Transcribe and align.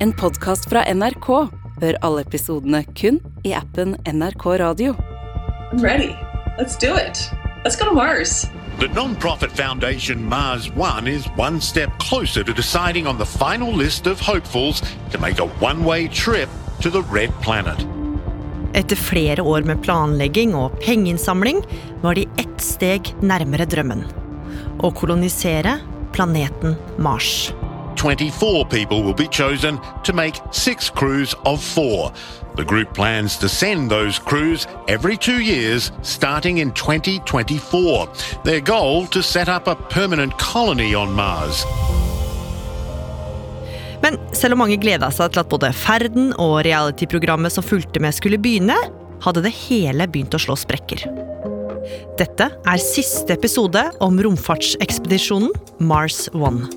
En 0.00 0.12
podkast 0.12 0.68
fra 0.70 0.84
NRK. 0.94 1.26
Hør 1.82 1.96
alle 2.06 2.22
episodene 2.22 2.84
kun 2.94 3.16
i 3.42 3.50
appen 3.58 3.96
NRK 4.06 4.44
Radio. 4.60 4.92
I'm 5.72 5.82
ready. 5.82 6.12
Let's 6.54 6.78
do 6.78 6.94
it. 6.94 7.18
Let's 7.64 7.74
go 7.74 7.88
to 7.88 7.94
Mars. 7.96 8.46
The 8.78 8.86
non-profit 8.94 9.50
foundation 9.50 10.22
Mars 10.28 10.70
One 10.76 11.10
is 11.10 11.26
one 11.36 11.60
step 11.60 11.90
closer 11.98 12.44
to 12.44 12.52
deciding 12.54 13.08
on 13.08 13.18
the 13.18 13.26
final 13.26 13.74
list 13.74 14.06
of 14.06 14.20
hopefuls 14.20 14.82
to 15.10 15.18
make 15.18 15.40
a 15.42 15.50
one-way 15.58 16.06
trip 16.06 16.48
to 16.80 16.90
the 16.90 17.02
red 17.10 17.34
planet. 17.42 17.82
Etter 18.78 18.96
flere 18.96 19.42
år 19.42 19.66
med 19.66 19.82
planlegging 19.82 20.54
og 20.54 20.78
pengeinnsamling 20.84 21.64
var 22.04 22.14
de 22.14 22.28
ett 22.38 22.60
steg 22.62 23.16
nærmere 23.18 23.66
drømmen. 23.66 24.06
Å 24.78 24.94
kolonisere 24.94 25.80
planeten 26.14 26.78
Mars. 27.02 27.50
24 27.98 28.64
people 28.66 29.02
will 29.02 29.14
be 29.14 29.26
chosen 29.28 29.78
to 30.04 30.12
make 30.12 30.40
six 30.52 30.88
crews 30.88 31.34
of 31.44 31.62
four. 31.62 32.12
The 32.54 32.64
group 32.64 32.94
plans 32.94 33.36
to 33.38 33.48
send 33.48 33.90
those 33.90 34.18
crews 34.18 34.66
every 34.86 35.16
two 35.16 35.40
years, 35.40 35.92
starting 36.02 36.58
in 36.58 36.72
2024. 36.72 38.08
Their 38.44 38.60
goal 38.60 39.06
to 39.08 39.22
set 39.22 39.48
up 39.48 39.66
a 39.66 39.74
permanent 39.74 40.38
colony 40.38 40.94
on 40.94 41.12
Mars. 41.12 41.64
Men 44.02 44.18
selv 44.32 44.54
om 44.54 44.62
mange 44.62 44.78
gleda 44.78 45.10
seg 45.10 45.34
til 45.34 45.42
at 45.42 45.50
både 45.50 45.72
ferden 45.74 46.30
og 46.38 46.60
reality-programmet 46.66 47.52
som 47.52 47.66
fulgte 47.66 48.02
med 48.02 48.14
skulle 48.14 48.38
begynne, 48.38 48.78
hadde 49.24 49.42
det 49.42 49.54
hele 49.66 50.06
begynt 50.06 50.38
å 50.38 50.42
slå 50.42 50.54
sprekker. 50.58 51.02
Dette 52.18 52.50
er 52.50 52.82
siste 52.82 53.34
episode 53.34 53.82
om 54.04 54.22
romfartsekspedisjonen 54.22 55.50
Mars 55.82 56.26
One. 56.34 56.70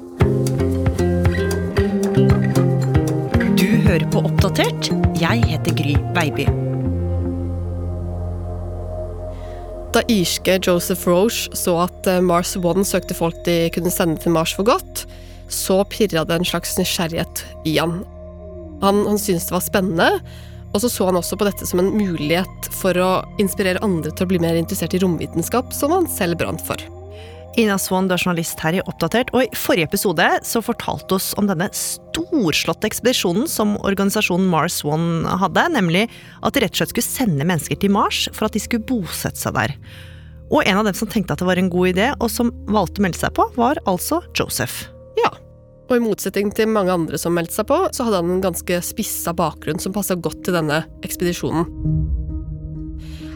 Hører 3.91 4.07
på 4.13 4.21
Oppdatert. 4.23 4.87
Jeg 5.19 5.41
heter 5.49 5.73
Gry 5.75 5.97
Baby. 6.15 6.45
Da 9.91 10.03
irske 10.07 10.55
Joseph 10.63 11.03
Roche 11.09 11.51
så 11.59 11.73
at 11.83 12.07
eh, 12.07 12.21
Mars 12.23 12.53
One 12.55 12.85
søkte 12.87 13.17
folk 13.17 13.41
de 13.43 13.65
kunne 13.75 13.91
sende 13.91 14.15
til 14.21 14.31
Mars 14.31 14.53
for 14.55 14.69
godt, 14.69 15.03
så 15.51 15.81
pirra 15.91 16.23
det 16.23 16.37
en 16.37 16.47
slags 16.47 16.77
nysgjerrighet 16.79 17.43
i 17.67 17.75
han. 17.81 17.99
Han, 18.85 19.03
han 19.09 19.19
syntes 19.19 19.49
det 19.49 19.57
var 19.57 19.65
spennende, 19.65 20.09
og 20.71 20.79
så 20.79 20.87
så 20.87 21.09
han 21.09 21.19
også 21.19 21.35
på 21.35 21.49
dette 21.49 21.67
som 21.67 21.83
en 21.83 21.91
mulighet 21.91 22.71
for 22.71 22.95
å 22.95 23.11
inspirere 23.43 23.83
andre 23.83 24.15
til 24.15 24.23
å 24.23 24.31
bli 24.31 24.39
mer 24.39 24.55
interessert 24.55 24.95
i 24.95 25.03
romvitenskap, 25.03 25.75
som 25.75 25.91
han 25.97 26.07
selv 26.07 26.39
brant 26.39 26.63
for. 26.63 26.79
Ina 27.59 27.75
Swan, 27.75 28.07
du 28.07 28.13
er 28.15 28.21
journalist 28.21 28.61
her 28.63 28.77
i 28.77 28.83
Oppdatert, 28.87 29.33
og 29.35 29.43
i 29.43 29.57
forrige 29.59 29.89
episode 29.89 30.23
så 30.47 30.61
fortalte 30.63 31.17
oss 31.17 31.33
om 31.39 31.49
denne 31.49 31.67
storslåtte 31.75 32.87
ekspedisjonen 32.87 33.49
som 33.51 33.73
organisasjonen 33.83 34.47
Mars 34.47 34.77
One 34.87 35.27
hadde, 35.41 35.65
nemlig 35.75 36.05
at 36.39 36.55
de 36.55 36.63
rett 36.63 36.71
og 36.71 36.79
slett 36.79 36.93
skulle 36.93 37.09
sende 37.09 37.47
mennesker 37.47 37.81
til 37.81 37.91
Mars 37.91 38.23
for 38.31 38.47
at 38.47 38.55
de 38.55 38.63
skulle 38.63 38.87
bosette 38.87 39.43
seg 39.43 39.57
der. 39.57 39.75
Og 40.47 40.63
en 40.63 40.79
av 40.79 40.87
dem 40.87 40.95
som 40.95 41.11
tenkte 41.11 41.35
at 41.35 41.43
det 41.43 41.49
var 41.49 41.59
en 41.59 41.71
god 41.71 41.91
idé, 41.91 42.07
og 42.23 42.31
som 42.31 42.53
valgte 42.71 43.03
å 43.03 43.07
melde 43.07 43.19
seg 43.19 43.35
på, 43.35 43.49
var 43.59 43.83
altså 43.83 44.21
Joseph. 44.37 44.87
Ja, 45.19 45.33
og 45.89 45.97
i 45.97 46.03
motsetning 46.07 46.55
til 46.55 46.71
mange 46.71 46.95
andre 46.95 47.19
som 47.19 47.35
meldte 47.35 47.59
seg 47.59 47.67
på, 47.67 47.83
så 47.91 48.07
hadde 48.07 48.23
han 48.23 48.31
en 48.31 48.47
ganske 48.47 48.79
spissa 48.87 49.35
bakgrunn 49.35 49.83
som 49.83 49.95
passa 49.95 50.15
godt 50.15 50.39
til 50.47 50.55
denne 50.55 50.85
ekspedisjonen. 51.03 52.20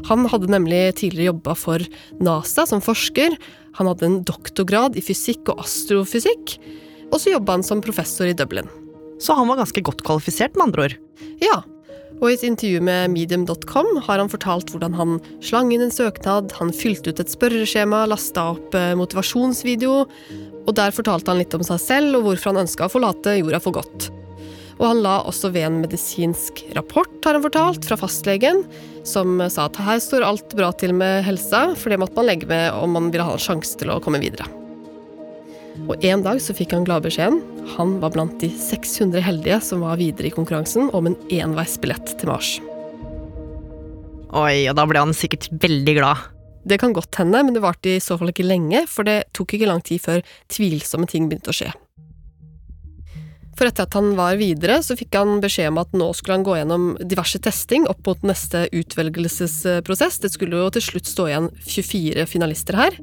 Han 0.10 0.28
hadde 0.30 0.52
nemlig 0.54 0.82
tidligere 1.02 1.34
jobba 1.34 1.56
for 1.58 1.86
NASA 2.24 2.66
som 2.70 2.84
forsker, 2.84 3.38
han 3.76 3.90
hadde 3.92 4.08
en 4.08 4.18
doktorgrad 4.28 4.96
i 4.96 5.04
fysikk 5.04 5.52
og 5.52 5.64
astrofysikk, 5.66 6.58
og 7.12 7.20
så 7.22 7.34
jobba 7.34 7.58
han 7.58 7.66
som 7.66 7.84
professor 7.84 8.30
i 8.30 8.36
Dublin. 8.38 8.70
Så 9.22 9.36
han 9.38 9.48
var 9.50 9.62
ganske 9.62 9.84
godt 9.86 10.04
kvalifisert, 10.06 10.56
med 10.56 10.70
andre 10.70 10.86
ord. 10.88 10.98
Ja, 11.44 11.62
og 12.22 12.30
i 12.30 12.36
et 12.38 12.46
intervju 12.48 12.80
med 12.86 13.12
medium.com 13.12 13.90
har 14.06 14.22
han 14.22 14.32
fortalt 14.32 14.72
hvordan 14.72 14.96
han 14.96 15.18
slang 15.44 15.74
inn 15.76 15.84
en 15.84 15.94
søknad, 15.94 16.54
han 16.60 16.72
fylte 16.76 17.12
ut 17.12 17.20
et 17.20 17.32
spørreskjema, 17.32 18.06
lasta 18.08 18.52
opp 18.54 18.76
eh, 18.78 18.94
motivasjonsvideo, 18.96 19.98
og 20.66 20.72
der 20.80 20.96
fortalte 20.96 21.34
han 21.34 21.42
litt 21.42 21.56
om 21.58 21.66
seg 21.66 21.82
selv 21.84 22.20
og 22.20 22.30
hvorfor 22.30 22.54
han 22.54 22.64
ønska 22.64 22.88
å 22.88 22.94
forlate 22.94 23.36
jorda 23.42 23.60
for 23.64 23.76
godt. 23.82 24.08
Og 24.76 24.84
han 24.90 25.00
la 25.06 25.22
også 25.24 25.54
ved 25.56 25.70
en 25.70 25.80
medisinsk 25.84 26.66
rapport, 26.76 27.14
har 27.24 27.38
han 27.38 27.46
fortalt, 27.46 27.88
fra 27.88 27.98
fastlegen, 28.00 28.66
som 29.08 29.40
sa 29.52 29.70
at 29.70 29.80
her 29.80 30.02
står 30.04 30.26
alt 30.28 30.56
bra 30.58 30.74
til 30.76 30.92
med 30.98 31.24
helsa, 31.28 31.70
for 31.80 31.94
det 31.94 32.02
måtte 32.02 32.20
man 32.20 32.28
legge 32.28 32.50
med 32.50 32.76
om 32.76 32.96
man 32.98 33.10
ville 33.14 33.28
ha 33.28 33.38
en 33.38 33.46
sjanse 33.46 33.80
til 33.80 33.94
å 33.94 34.02
komme 34.04 34.20
videre. 34.24 34.48
Og 35.88 36.04
en 36.08 36.24
dag 36.24 36.40
så 36.44 36.56
fikk 36.56 36.74
han 36.76 36.86
gladbeskjeden. 36.88 37.42
Han 37.76 37.98
var 38.04 38.14
blant 38.16 38.38
de 38.42 38.50
600 38.50 39.24
heldige 39.24 39.60
som 39.64 39.84
var 39.84 40.00
videre 40.00 40.30
i 40.30 40.34
konkurransen 40.34 40.90
om 40.96 41.10
en 41.10 41.18
enveisbillett 41.34 42.16
til 42.20 42.32
Mars. 42.32 42.56
Oi, 44.36 44.66
og 44.68 44.76
da 44.76 44.88
ble 44.90 45.04
han 45.04 45.16
sikkert 45.16 45.48
veldig 45.64 45.98
glad. 46.00 46.32
Det 46.66 46.80
kan 46.82 46.96
godt 46.96 47.20
hende, 47.20 47.44
men 47.46 47.56
det 47.56 47.64
varte 47.64 47.94
i 47.94 48.04
så 48.04 48.18
fall 48.18 48.32
ikke 48.32 48.48
lenge, 48.48 48.88
for 48.90 49.08
det 49.08 49.28
tok 49.38 49.56
ikke 49.56 49.70
lang 49.70 49.84
tid 49.86 50.02
før 50.02 50.24
tvilsomme 50.52 51.08
ting 51.12 51.30
begynte 51.30 51.54
å 51.54 51.60
skje. 51.60 51.70
For 53.56 53.70
etter 53.70 53.88
at 53.88 53.96
han 53.96 54.14
var 54.18 54.36
videre, 54.40 54.82
så 54.84 54.98
fikk 55.00 55.16
han 55.16 55.40
beskjed 55.44 55.72
om 55.72 55.80
at 55.80 55.94
nå 55.96 56.10
skulle 56.16 56.40
han 56.40 56.46
gå 56.48 56.58
gjennom 56.58 56.88
diverse 57.00 57.40
testing 57.40 57.88
opp 57.92 58.04
mot 58.08 58.26
neste 58.28 58.66
utvelgelsesprosess. 58.76 60.20
Det 60.26 60.34
skulle 60.34 60.60
jo 60.60 60.72
til 60.76 60.84
slutt 60.84 61.08
stå 61.08 61.30
igjen 61.32 61.52
24 61.64 62.28
finalister 62.28 62.80
her. 62.80 63.00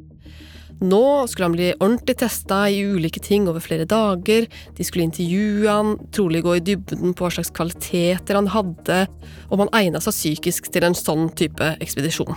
Nå 0.82 1.28
skulle 1.30 1.46
han 1.46 1.54
bli 1.54 1.68
ordentlig 1.76 2.16
testa 2.24 2.64
i 2.68 2.80
ulike 2.82 3.22
ting 3.22 3.46
over 3.48 3.62
flere 3.62 3.86
dager. 3.88 4.48
De 4.76 4.84
skulle 4.84 5.06
intervjue 5.06 5.70
han, 5.70 5.94
trolig 6.12 6.42
gå 6.42 6.56
i 6.58 6.64
dybden 6.72 7.14
på 7.14 7.24
hva 7.24 7.30
slags 7.36 7.52
kvaliteter 7.54 8.36
han 8.36 8.50
hadde, 8.50 9.04
om 9.48 9.62
han 9.62 9.72
egna 9.78 10.02
seg 10.02 10.16
psykisk 10.16 10.72
til 10.74 10.88
en 10.88 10.98
sånn 10.98 11.30
type 11.38 11.76
ekspedisjon. 11.78 12.34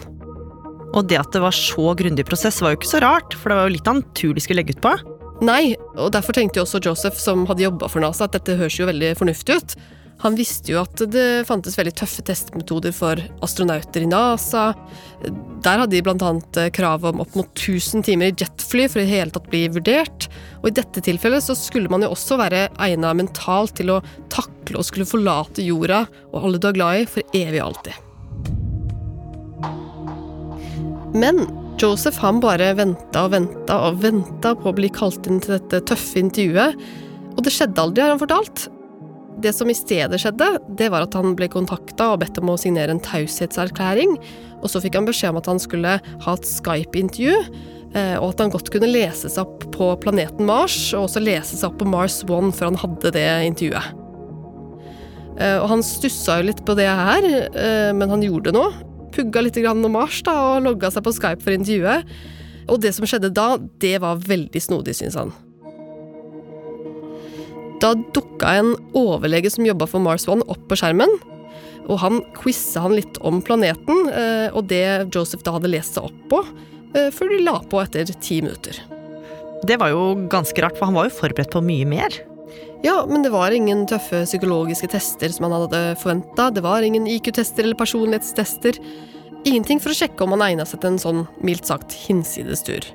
Og 0.95 1.09
det 1.09 1.19
at 1.19 1.33
det 1.33 1.41
var 1.43 1.57
så 1.57 1.91
grundig 1.97 2.27
prosess, 2.29 2.61
var 2.61 2.75
jo 2.75 2.79
ikke 2.79 2.93
så 2.93 3.03
rart, 3.03 3.35
for 3.35 3.51
det 3.51 3.59
var 3.59 3.67
jo 3.67 3.75
litt 3.75 3.89
han 3.89 4.05
tur 4.15 4.37
de 4.37 4.45
skulle 4.45 4.61
legge 4.61 4.77
ut 4.77 4.85
på. 4.85 4.93
Nei, 5.43 5.75
og 5.99 6.13
derfor 6.15 6.35
tenkte 6.35 6.61
jo 6.61 6.63
også 6.63 6.79
Joseph, 6.83 7.19
som 7.19 7.43
hadde 7.49 7.65
jobba 7.65 7.89
for 7.91 8.03
NASA, 8.03 8.27
at 8.27 8.37
dette 8.37 8.55
høres 8.59 8.77
jo 8.79 8.87
veldig 8.87 9.15
fornuftig 9.19 9.59
ut. 9.59 9.75
Han 10.23 10.37
visste 10.39 10.71
jo 10.71 10.79
at 10.79 11.01
det 11.11 11.43
fantes 11.49 11.75
veldig 11.75 11.91
tøffe 11.99 12.23
testmetoder 12.25 12.93
for 12.95 13.19
astronauter 13.43 14.05
i 14.05 14.07
NASA. 14.07 14.69
Der 15.65 15.81
hadde 15.81 15.91
de 15.91 16.01
bl.a. 16.05 16.31
krav 16.73 17.03
om 17.09 17.19
opp 17.25 17.35
mot 17.35 17.49
1000 17.51 18.05
timer 18.07 18.31
i 18.31 18.37
jetfly 18.39 18.87
for 18.91 19.03
i 19.03 19.09
hele 19.09 19.33
tatt 19.35 19.49
bli 19.51 19.65
vurdert. 19.75 20.29
Og 20.61 20.71
i 20.71 20.75
dette 20.79 21.03
tilfellet 21.03 21.43
så 21.43 21.57
skulle 21.59 21.91
man 21.91 22.05
jo 22.05 22.13
også 22.15 22.39
være 22.39 22.69
egna 22.87 23.11
mentalt 23.17 23.75
til 23.81 23.91
å 23.91 23.99
takle 24.31 24.79
og 24.79 24.87
skulle 24.87 25.09
forlate 25.09 25.65
jorda 25.67 26.05
og 26.31 26.39
alle 26.41 26.63
du 26.63 26.71
er 26.71 26.79
glad 26.79 27.03
i, 27.03 27.05
for 27.11 27.35
evig 27.35 27.59
og 27.59 27.67
alltid. 27.73 28.01
Men 31.15 31.43
Joseph 31.75 32.21
han 32.23 32.37
bare 32.39 32.69
venta 32.77 33.25
og 33.25 33.33
venta 33.33 33.75
og 33.89 33.97
venta 33.99 34.53
på 34.55 34.71
å 34.71 34.75
bli 34.77 34.87
kalt 34.95 35.27
inn 35.27 35.41
til 35.43 35.57
dette 35.57 35.81
tøffe 35.89 36.21
intervjuet, 36.21 36.77
og 37.35 37.41
det 37.43 37.51
skjedde 37.51 37.83
aldri, 37.83 38.03
har 38.05 38.13
han 38.13 38.21
fortalt. 38.21 38.69
Det 39.43 39.51
som 39.51 39.67
i 39.67 39.75
stedet 39.75 40.21
skjedde, 40.21 40.47
det 40.79 40.87
var 40.93 41.03
at 41.03 41.17
han 41.19 41.35
ble 41.35 41.49
kontakta 41.51 42.13
og 42.13 42.21
bedt 42.21 42.39
om 42.39 42.53
å 42.53 42.55
signere 42.59 42.95
en 42.95 43.03
taushetserklæring, 43.03 44.15
og 44.61 44.71
så 44.71 44.79
fikk 44.79 44.95
han 44.95 45.09
beskjed 45.09 45.33
om 45.33 45.41
at 45.41 45.51
han 45.51 45.59
skulle 45.59 45.97
ha 45.99 46.37
et 46.39 46.47
Skype-intervju, 46.47 47.35
eh, 47.91 48.15
og 48.21 48.29
at 48.31 48.45
han 48.45 48.55
godt 48.55 48.71
kunne 48.71 48.93
lese 48.93 49.33
seg 49.35 49.43
opp 49.43 49.67
på 49.75 49.91
planeten 50.07 50.47
Mars, 50.47 50.79
og 50.95 51.09
også 51.09 51.27
lese 51.27 51.59
seg 51.59 51.73
opp 51.73 51.81
på 51.83 51.91
Mars 51.91 52.21
One 52.23 52.55
før 52.55 52.71
han 52.71 52.83
hadde 52.85 53.15
det 53.19 53.29
intervjuet. 53.51 54.01
Eh, 55.43 55.59
og 55.59 55.67
han 55.73 55.83
stussa 55.83 56.39
jo 56.39 56.47
litt 56.53 56.63
på 56.63 56.79
det 56.79 56.87
her, 56.87 57.31
eh, 57.51 57.91
men 57.91 58.15
han 58.15 58.23
gjorde 58.23 58.55
nå 58.55 58.69
pugga 59.15 59.43
litt 59.45 59.57
om 59.69 59.85
Mars 59.91 60.21
da, 60.25 60.35
og 60.55 60.65
logga 60.67 60.91
seg 60.91 61.05
på 61.05 61.15
Skype 61.15 61.43
for 61.43 61.55
intervjuet. 61.55 62.11
Og 62.71 62.81
det 62.81 62.95
som 62.97 63.05
skjedde 63.07 63.33
da, 63.35 63.55
det 63.81 63.97
var 64.03 64.21
veldig 64.25 64.61
snodig, 64.61 64.95
syns 64.97 65.17
han. 65.19 65.33
Da 67.83 67.93
dukka 68.15 68.53
en 68.59 68.73
overlege 68.97 69.51
som 69.53 69.67
jobba 69.67 69.87
for 69.89 70.03
Mars 70.03 70.27
One, 70.31 70.45
opp 70.49 70.63
på 70.69 70.77
skjermen. 70.79 71.11
Og 71.85 71.99
han 72.01 72.21
quiza 72.37 72.81
han 72.85 72.95
litt 72.97 73.19
om 73.21 73.43
planeten 73.45 74.07
eh, 74.09 74.47
og 74.55 74.65
det 74.71 75.11
Joseph 75.13 75.45
da 75.45 75.53
hadde 75.57 75.69
lest 75.69 75.97
seg 75.97 76.07
opp 76.07 76.21
på, 76.31 76.39
eh, 76.97 77.11
før 77.13 77.35
de 77.35 77.43
la 77.45 77.59
på 77.69 77.83
etter 77.83 78.09
ti 78.15 78.39
minutter. 78.41 78.79
Det 79.65 79.77
var 79.81 79.93
jo 79.93 80.15
ganske 80.31 80.61
rart, 80.63 80.77
for 80.77 80.89
han 80.89 80.97
var 80.97 81.09
jo 81.09 81.17
forberedt 81.19 81.53
på 81.53 81.61
mye 81.65 81.85
mer. 81.89 82.17
Ja, 82.85 82.99
men 83.09 83.23
det 83.23 83.31
var 83.33 83.49
ingen 83.49 83.87
tøffe 83.89 84.19
psykologiske 84.27 84.91
tester 84.93 85.31
som 85.33 85.47
han 85.47 85.55
hadde 85.55 85.79
forventa. 85.97 86.51
Det 86.53 86.61
var 86.61 86.85
ingen 86.85 87.07
IQ-tester 87.09 87.65
eller 87.65 87.79
personlighetstester. 87.79 88.77
Ingenting 89.41 89.81
for 89.81 89.89
å 89.89 89.97
sjekke 89.97 90.21
om 90.21 90.35
han 90.35 90.43
egna 90.45 90.67
seg 90.69 90.83
til 90.83 90.91
en 90.91 91.01
sånn 91.01 91.23
mildt 91.41 91.65
sagt 91.65 91.95
hinsides 92.05 92.61
tur. 92.67 92.85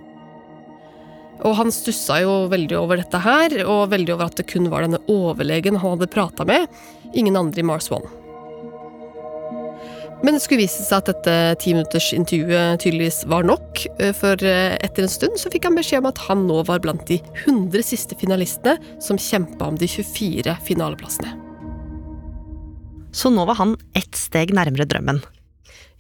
Og 1.42 1.56
han 1.58 1.74
stussa 1.74 2.20
jo 2.22 2.36
veldig 2.52 2.78
over 2.78 3.02
dette 3.02 3.18
her, 3.24 3.56
og 3.64 3.90
veldig 3.90 4.14
over 4.14 4.30
at 4.30 4.38
det 4.38 4.46
kun 4.52 4.70
var 4.70 4.86
denne 4.86 5.02
overlegen 5.10 5.80
han 5.80 5.96
hadde 5.96 6.12
prata 6.12 6.46
med, 6.46 6.70
ingen 7.10 7.40
andre 7.40 7.64
i 7.64 7.66
Mars 7.66 7.90
One. 7.90 8.19
Men 10.22 10.36
det 10.36 10.42
skulle 10.44 10.60
vise 10.66 10.84
seg 10.84 11.00
at 11.00 11.08
dette 11.08 11.34
timinuttersintervjuet 11.62 12.82
tydeligvis 12.82 13.22
var 13.30 13.46
nok, 13.48 13.84
eh, 13.98 14.12
for 14.16 14.42
eh, 14.44 14.76
etter 14.84 15.06
en 15.06 15.12
stund 15.12 15.38
så 15.40 15.52
fikk 15.52 15.68
han 15.68 15.78
beskjed 15.78 16.02
om 16.02 16.10
at 16.10 16.20
han 16.26 16.44
nå 16.48 16.60
var 16.68 16.82
blant 16.84 17.06
de 17.08 17.20
100 17.46 17.86
siste 17.88 18.18
finalistene 18.20 18.76
som 19.00 19.20
kjempa 19.20 19.70
om 19.70 19.78
de 19.80 19.88
24 19.88 20.58
finaleplassene. 20.66 21.32
Så 23.16 23.32
nå 23.32 23.46
var 23.48 23.58
han 23.58 23.74
ett 23.96 24.14
steg 24.14 24.52
nærmere 24.54 24.86
drømmen. 24.86 25.24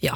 Ja, 0.04 0.14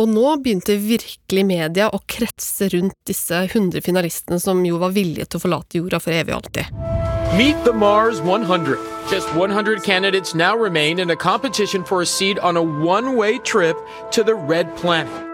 og 0.00 0.08
nå 0.08 0.24
begynte 0.40 0.78
virkelig 0.80 1.44
media 1.44 1.90
å 1.92 2.00
kretse 2.08 2.70
rundt 2.72 2.96
disse 3.10 3.44
100 3.50 3.82
finalistene 3.84 4.40
som 4.40 4.62
jo 4.64 4.80
var 4.80 4.94
villige 4.96 5.26
til 5.26 5.40
å 5.40 5.44
forlate 5.44 5.82
jorda 5.82 6.00
for 6.00 6.16
evig 6.16 6.36
og 6.36 6.44
alltid. 6.44 7.09
Meet 7.38 7.62
the 7.64 7.72
Mars 7.72 8.20
100. 8.20 8.76
Just 9.08 9.32
100 9.36 9.84
candidates 9.84 10.34
now 10.34 10.56
remain 10.56 10.98
in 10.98 11.10
a 11.10 11.16
competition 11.16 11.84
for 11.84 12.02
a 12.02 12.06
seat 12.06 12.40
on 12.40 12.56
a 12.56 12.62
one 12.62 13.16
way 13.16 13.38
trip 13.38 13.76
to 14.10 14.24
the 14.24 14.34
Red 14.34 14.66
Planet. 14.76 15.26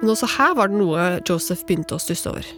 Men 0.00 0.10
også 0.10 0.26
her 0.26 0.54
var 0.58 0.66
det 0.66 0.80
noe 0.80 1.20
Joseph 1.22 1.62
begynte 1.66 1.94
å 1.94 2.02
stusse 2.02 2.26
over. 2.26 2.50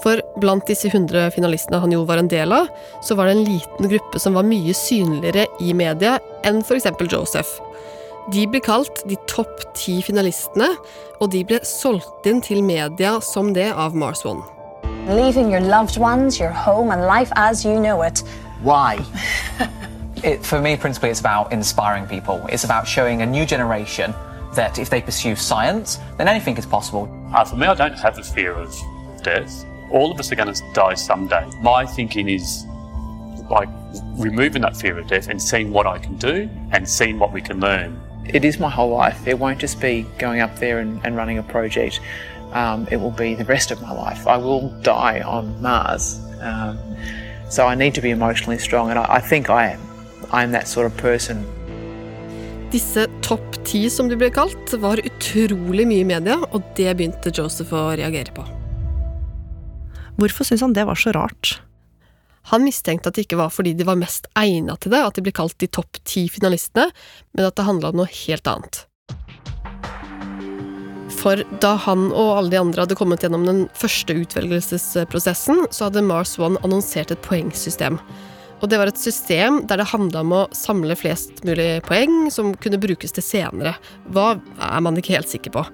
For 0.00 0.24
blant 0.40 0.64
disse 0.64 0.88
100 0.88 1.36
finalistene 1.36 1.84
han 1.84 1.92
jo 1.92 2.06
var 2.08 2.16
en 2.16 2.32
del 2.32 2.56
av, 2.56 2.72
så 3.04 3.12
var 3.14 3.28
det 3.28 3.36
en 3.36 3.44
liten 3.44 3.92
gruppe 3.92 4.16
som 4.18 4.40
var 4.40 4.48
mye 4.48 4.72
synligere 4.72 5.44
i 5.60 5.76
media 5.76 6.16
enn 6.48 6.64
f.eks. 6.64 6.88
Joseph. 7.12 7.58
De 8.32 8.48
ble 8.48 8.64
kalt 8.64 9.04
de 9.04 9.20
topp 9.28 9.68
ti 9.76 10.00
finalistene, 10.00 10.72
og 11.20 11.28
de 11.36 11.44
ble 11.44 11.60
solgt 11.60 12.24
inn 12.28 12.40
til 12.40 12.64
media 12.64 13.18
som 13.20 13.52
det 13.52 13.68
av 13.76 13.92
Mars 13.92 14.24
One. 14.24 14.57
Leaving 15.08 15.50
your 15.50 15.60
loved 15.60 15.96
ones, 15.96 16.38
your 16.38 16.50
home, 16.50 16.90
and 16.90 17.02
life 17.02 17.32
as 17.34 17.64
you 17.64 17.80
know 17.80 18.02
it. 18.02 18.18
Why? 18.60 19.02
it, 20.22 20.44
for 20.44 20.60
me, 20.60 20.76
principally, 20.76 21.08
it's 21.08 21.20
about 21.20 21.50
inspiring 21.50 22.06
people. 22.06 22.46
It's 22.50 22.64
about 22.64 22.86
showing 22.86 23.22
a 23.22 23.26
new 23.26 23.46
generation 23.46 24.12
that 24.54 24.78
if 24.78 24.90
they 24.90 25.00
pursue 25.00 25.34
science, 25.34 25.98
then 26.18 26.28
anything 26.28 26.58
is 26.58 26.66
possible. 26.66 27.08
Uh, 27.32 27.42
for 27.42 27.56
me, 27.56 27.66
I 27.66 27.74
don't 27.74 27.98
have 27.98 28.18
a 28.18 28.22
fear 28.22 28.52
of 28.52 28.74
death. 29.22 29.64
All 29.90 30.12
of 30.12 30.20
us 30.20 30.30
are 30.30 30.34
going 30.36 30.52
to 30.52 30.62
die 30.74 30.92
someday. 30.92 31.48
My 31.62 31.86
thinking 31.86 32.28
is 32.28 32.66
like 33.48 33.70
removing 34.18 34.60
that 34.60 34.76
fear 34.76 34.98
of 34.98 35.06
death 35.06 35.28
and 35.28 35.40
seeing 35.40 35.72
what 35.72 35.86
I 35.86 35.98
can 35.98 36.16
do 36.16 36.50
and 36.72 36.86
seeing 36.86 37.18
what 37.18 37.32
we 37.32 37.40
can 37.40 37.60
learn. 37.60 37.98
It 38.26 38.44
is 38.44 38.60
my 38.60 38.68
whole 38.68 38.90
life. 38.90 39.26
It 39.26 39.38
won't 39.38 39.58
just 39.58 39.80
be 39.80 40.02
going 40.18 40.40
up 40.40 40.58
there 40.58 40.80
and, 40.80 41.00
and 41.02 41.16
running 41.16 41.38
a 41.38 41.42
project. 41.42 42.00
Um, 42.52 42.86
it 42.90 42.96
will 42.96 43.12
be 43.12 43.34
the 43.34 43.44
rest 43.44 43.70
of 43.70 43.82
my 43.82 43.92
life. 43.92 44.26
I 44.26 44.36
will 44.38 44.70
die 44.82 45.20
on 45.20 45.60
Mars. 45.60 46.18
Um, 46.40 46.78
so 47.50 47.66
I 47.66 47.74
need 47.74 47.94
to 47.94 48.00
be 48.00 48.10
emotionally 48.10 48.58
strong, 48.58 48.90
and 48.90 48.98
I, 48.98 49.06
I 49.16 49.20
think 49.20 49.50
I 49.50 49.72
am. 49.72 49.80
I'm 50.32 50.52
that 50.52 50.68
sort 50.68 50.86
of 50.86 50.96
person. 50.96 51.44
Disse 52.72 53.06
topp 53.24 53.64
ti, 53.64 53.86
som 53.88 54.08
de 54.08 54.16
ble 54.16 54.28
kalt, 54.32 54.74
var 54.80 55.00
utrolig 55.00 55.86
mye 55.88 56.04
i 56.04 56.08
media, 56.08 56.36
og 56.52 56.64
det 56.76 56.92
begynte 56.98 57.32
Joseph 57.32 57.72
å 57.72 57.88
reagere 57.96 58.34
på. 58.36 58.44
Hvorfor 60.18 60.44
syntes 60.44 60.64
han 60.66 60.76
det 60.76 60.84
var 60.88 60.98
så 60.98 61.14
rart? 61.16 61.58
Han 62.52 62.64
mistenkte 62.64 63.10
at 63.10 63.16
det 63.16 63.26
ikke 63.26 63.38
var 63.40 63.52
fordi 63.52 63.74
de 63.76 63.86
var 63.88 63.98
mest 64.00 64.28
egna 64.38 64.76
til 64.80 64.92
det, 64.92 65.00
at 65.04 65.16
de 65.16 65.24
ble 65.24 65.32
kalt 65.36 65.56
de 65.60 65.68
topp 65.68 66.00
ti 66.08 66.26
finalistene, 66.32 66.88
men 67.36 67.48
at 67.48 67.56
det 67.56 67.66
handla 67.68 67.92
om 67.92 68.02
noe 68.02 68.12
helt 68.24 68.48
annet. 68.48 68.84
For 71.18 71.42
da 71.62 71.74
han 71.82 72.08
og 72.12 72.36
alle 72.36 72.52
de 72.52 72.60
andre 72.60 72.84
hadde 72.84 72.96
kommet 72.98 73.24
gjennom 73.24 73.46
den 73.46 73.64
første 73.76 74.14
utvelgelsesprosessen, 74.20 75.64
så 75.74 75.88
hadde 75.88 76.04
Mars 76.06 76.36
One 76.38 76.60
annonsert 76.62 77.10
et 77.10 77.24
poengsystem. 77.26 77.98
Og 78.58 78.70
det 78.70 78.78
var 78.80 78.90
et 78.90 78.98
system 78.98 79.62
der 79.70 79.80
det 79.80 79.90
handla 79.92 80.22
om 80.24 80.34
å 80.34 80.46
samle 80.54 80.96
flest 80.98 81.44
mulig 81.46 81.80
poeng 81.86 82.26
som 82.34 82.54
kunne 82.58 82.80
brukes 82.82 83.14
til 83.14 83.24
senere. 83.24 83.76
Hva 84.14 84.36
er 84.38 84.84
man 84.84 84.98
ikke 84.98 85.14
helt 85.16 85.30
sikker 85.30 85.54
på. 85.54 85.66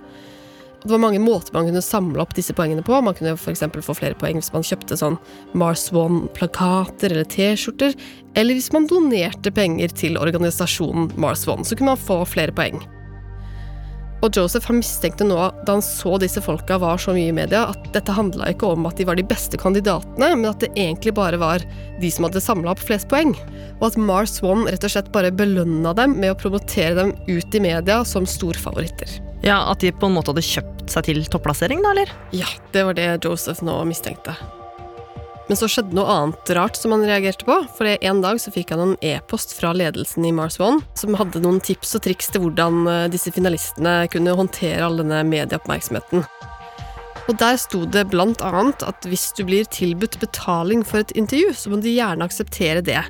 Det 0.84 0.92
var 0.92 1.00
mange 1.00 1.20
måter 1.20 1.54
man 1.56 1.64
kunne 1.64 1.80
samle 1.80 2.20
opp 2.20 2.34
disse 2.36 2.52
poengene 2.56 2.84
på. 2.84 2.98
Man 3.00 3.16
kunne 3.16 3.38
f.eks. 3.40 3.64
få 3.86 3.96
flere 3.96 4.18
poeng 4.20 4.36
hvis 4.36 4.52
man 4.52 4.66
kjøpte 4.68 4.98
sånn 5.00 5.16
Mars 5.56 5.86
One-plakater 5.96 7.14
eller 7.14 7.24
T-skjorter. 7.24 7.96
Eller 8.36 8.58
hvis 8.58 8.68
man 8.74 8.88
donerte 8.90 9.52
penger 9.54 9.96
til 9.96 10.20
organisasjonen 10.20 11.08
Mars 11.16 11.48
One, 11.48 11.64
så 11.64 11.72
kunne 11.72 11.94
man 11.94 12.04
få 12.04 12.20
flere 12.28 12.52
poeng. 12.52 12.84
Og 14.24 14.32
Joseph 14.32 14.64
han 14.70 14.78
mistenkte 14.80 15.26
nå, 15.26 15.36
da 15.36 15.74
han 15.76 15.82
så 15.84 16.16
disse 16.20 16.40
folka 16.40 16.78
var 16.80 17.00
så 17.02 17.12
mye 17.12 17.28
i 17.28 17.34
media, 17.36 17.66
at 17.74 17.90
dette 17.92 18.14
handla 18.16 18.48
ikke 18.54 18.70
om 18.72 18.86
at 18.88 18.96
de 18.96 19.04
var 19.04 19.18
de 19.20 19.26
beste 19.28 19.58
kandidatene, 19.60 20.30
men 20.38 20.48
at 20.48 20.64
det 20.64 20.70
egentlig 20.72 21.12
bare 21.18 21.40
var 21.40 21.64
de 22.00 22.10
som 22.12 22.24
hadde 22.24 22.40
samla 22.40 22.72
opp 22.72 22.80
flest 22.80 23.10
poeng. 23.12 23.34
Og 23.82 23.90
at 23.90 24.00
Mars 24.00 24.38
One 24.40 24.70
rett 24.72 24.86
og 24.86 24.94
slett 24.94 25.12
bare 25.12 25.34
belønna 25.34 25.92
dem 25.98 26.16
med 26.16 26.32
å 26.32 26.40
promotere 26.40 26.96
dem 27.02 27.12
ut 27.28 27.54
i 27.54 27.64
media 27.66 28.00
som 28.08 28.24
storfavoritter. 28.24 29.20
Ja, 29.44 29.60
At 29.68 29.84
de 29.84 29.92
på 29.92 30.08
en 30.08 30.16
måte 30.16 30.32
hadde 30.32 30.46
kjøpt 30.46 30.88
seg 30.88 31.10
til 31.10 31.24
topplassering, 31.28 31.84
da, 31.84 31.92
eller? 31.92 32.12
Ja, 32.32 32.48
det 32.72 32.88
var 32.88 32.96
det 32.96 33.10
Joseph 33.26 33.60
nå 33.66 33.76
mistenkte. 33.84 34.38
Men 35.48 35.58
så 35.60 35.68
skjedde 35.68 35.96
noe 35.96 36.08
annet 36.08 36.52
rart 36.56 36.78
som 36.78 36.94
han 36.94 37.04
reagerte 37.04 37.44
på. 37.44 37.58
For 37.76 37.88
en 37.92 38.22
dag 38.24 38.40
så 38.40 38.52
fikk 38.54 38.72
han 38.72 38.82
en 38.84 38.94
e-post 39.04 39.52
fra 39.58 39.74
ledelsen 39.76 40.24
i 40.24 40.32
Mars 40.32 40.56
One 40.62 40.80
som 40.96 41.16
hadde 41.18 41.42
noen 41.44 41.60
tips 41.64 41.96
og 41.98 42.06
triks 42.06 42.32
til 42.32 42.46
hvordan 42.46 42.88
eh, 42.88 43.04
disse 43.12 43.32
finalistene 43.34 44.04
kunne 44.12 44.36
håndtere 44.38 44.86
all 44.86 44.98
denne 45.02 45.20
medieoppmerksomheten. 45.28 46.24
Og 47.24 47.38
der 47.40 47.56
sto 47.60 47.84
det 47.88 48.08
blant 48.12 48.42
annet 48.44 48.84
at 48.84 49.06
hvis 49.08 49.30
du 49.36 49.44
blir 49.48 49.68
tilbudt 49.72 50.18
betaling 50.20 50.84
for 50.84 51.04
et 51.04 51.14
intervju, 51.16 51.54
så 51.56 51.72
må 51.72 51.80
du 51.80 51.92
gjerne 51.92 52.24
akseptere 52.24 52.84
det. 52.84 53.00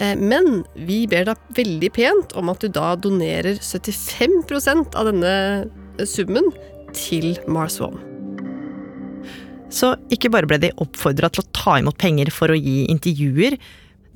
Eh, 0.00 0.14
men 0.18 0.62
vi 0.86 1.04
ber 1.10 1.26
deg 1.30 1.54
veldig 1.58 1.92
pent 1.98 2.36
om 2.38 2.52
at 2.52 2.62
du 2.62 2.70
da 2.70 2.94
donerer 2.94 3.58
75% 3.58 4.94
av 4.94 5.10
denne 5.10 6.06
summen 6.06 6.52
til 6.94 7.34
Mars 7.50 7.80
One. 7.82 8.15
Så 9.72 9.94
ikke 10.14 10.30
bare 10.32 10.48
ble 10.48 10.60
de 10.62 10.72
oppfordra 10.82 11.30
til 11.32 11.42
å 11.42 11.50
ta 11.56 11.76
imot 11.80 11.98
penger 11.98 12.30
for 12.34 12.52
å 12.52 12.58
gi 12.58 12.84
intervjuer, 12.92 13.58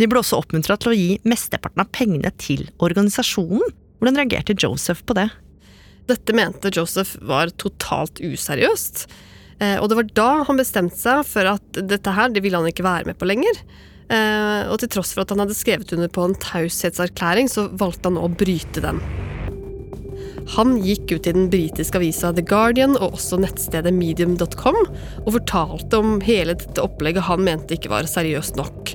de 0.00 0.08
ble 0.08 0.20
også 0.22 0.38
oppmuntra 0.40 0.78
til 0.80 0.92
å 0.92 0.96
gi 0.96 1.08
mesteparten 1.28 1.82
av 1.82 1.90
pengene 1.92 2.30
til 2.40 2.64
organisasjonen. 2.80 3.74
Hvordan 4.00 4.16
reagerte 4.16 4.56
Joseph 4.56 5.02
på 5.04 5.16
det? 5.18 5.26
Dette 6.08 6.34
mente 6.34 6.72
Joseph 6.72 7.18
var 7.28 7.52
totalt 7.60 8.22
useriøst. 8.24 9.04
Eh, 9.60 9.76
og 9.76 9.90
det 9.90 9.98
var 9.98 10.10
da 10.16 10.30
han 10.48 10.60
bestemte 10.60 10.96
seg 10.96 11.20
for 11.28 11.52
at 11.52 11.80
dette 11.84 12.16
her, 12.16 12.32
det 12.32 12.40
ville 12.44 12.56
han 12.56 12.70
ikke 12.70 12.86
være 12.86 13.10
med 13.10 13.20
på 13.20 13.28
lenger. 13.28 13.60
Eh, 14.08 14.70
og 14.72 14.80
til 14.80 14.90
tross 14.96 15.12
for 15.12 15.26
at 15.26 15.34
han 15.34 15.44
hadde 15.44 15.58
skrevet 15.58 15.92
under 15.94 16.08
på 16.10 16.24
en 16.24 16.38
taushetserklæring, 16.48 17.52
så 17.52 17.68
valgte 17.68 18.08
han 18.08 18.22
å 18.22 18.30
bryte 18.32 18.82
den. 18.86 19.04
Han 20.56 20.78
gikk 20.82 21.12
ut 21.12 21.28
i 21.28 21.34
den 21.34 21.50
britiske 21.52 22.00
avisa 22.00 22.32
The 22.34 22.42
Guardian 22.46 22.96
og 22.98 23.14
også 23.14 23.38
nettstedet 23.42 23.92
medium.com 23.94 24.78
og 25.24 25.34
fortalte 25.36 26.00
om 26.00 26.18
hele 26.26 26.56
dette 26.58 26.82
opplegget 26.82 27.28
han 27.28 27.44
mente 27.46 27.76
ikke 27.76 27.92
var 27.92 28.08
seriøst 28.10 28.58
nok. 28.58 28.94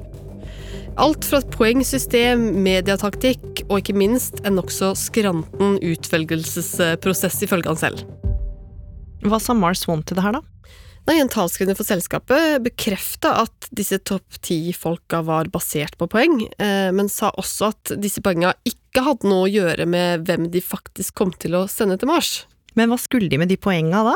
Alt 1.00 1.28
fra 1.28 1.42
et 1.42 1.52
poengsystem, 1.52 2.44
mediataktikk 2.64 3.66
og 3.68 3.82
ikke 3.82 3.98
minst 4.00 4.40
en 4.48 4.56
nokså 4.60 4.94
skranten 5.00 5.76
utvelgelsesprosess, 5.84 7.42
ifølge 7.44 7.72
han 7.72 7.80
selv. 7.80 8.06
Hva 9.26 9.40
sa 9.42 9.56
Mars 9.58 9.84
One 9.92 10.06
til 10.08 10.20
det 10.20 10.24
her, 10.24 10.38
da? 10.38 10.55
Nei, 11.06 11.20
En 11.22 11.30
talskvinne 11.30 11.76
for 11.78 11.86
selskapet 11.86 12.64
bekrefta 12.66 13.36
at 13.44 13.68
disse 13.78 14.00
topp 14.10 14.40
ti-folka 14.46 15.20
var 15.28 15.52
basert 15.54 15.94
på 16.00 16.08
poeng, 16.10 16.40
eh, 16.58 16.90
men 16.90 17.10
sa 17.14 17.30
også 17.38 17.70
at 17.70 17.94
disse 18.02 18.24
poenga 18.26 18.56
ikke 18.66 19.04
hadde 19.06 19.30
noe 19.30 19.46
å 19.46 19.52
gjøre 19.52 19.86
med 19.86 20.26
hvem 20.26 20.50
de 20.50 20.64
faktisk 20.66 21.14
kom 21.22 21.36
til 21.38 21.60
å 21.60 21.68
sende 21.70 22.00
til 22.02 22.10
Mars. 22.10 22.48
Men 22.74 22.90
hva 22.90 22.98
skulle 22.98 23.30
de 23.30 23.38
med 23.38 23.54
de 23.54 23.60
poenga 23.62 24.02
da? 24.08 24.16